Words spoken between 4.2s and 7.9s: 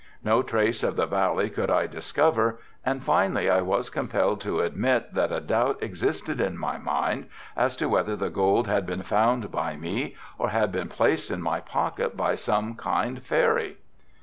to admit that a doubt existed in my mind as to